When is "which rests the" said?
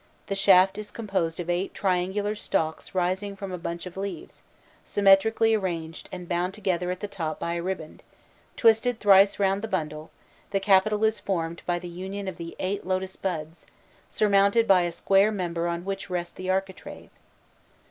15.85-16.49